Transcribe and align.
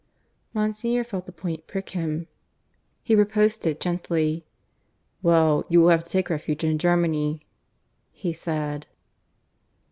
Monsignor 0.55 1.03
felt 1.03 1.27
the 1.27 1.31
point 1.31 1.67
prick 1.67 1.89
him. 1.89 2.27
He 3.03 3.13
riposted 3.15 3.79
gently. 3.79 4.47
"Well, 5.21 5.63
you 5.69 5.79
will 5.79 5.89
have 5.89 6.03
to 6.05 6.09
take 6.09 6.31
refuge 6.31 6.63
in 6.63 6.79
Germany," 6.79 7.45
he 8.11 8.33
said. 8.33 8.87